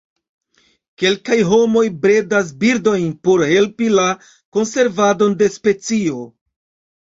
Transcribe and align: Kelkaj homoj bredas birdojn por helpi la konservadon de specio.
Kelkaj 1.01 1.35
homoj 1.49 1.83
bredas 2.05 2.49
birdojn 2.63 3.05
por 3.29 3.45
helpi 3.51 3.91
la 3.99 4.07
konservadon 4.59 5.37
de 5.43 5.53
specio. 5.61 6.19